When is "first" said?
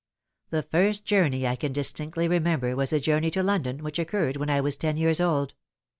0.63-1.05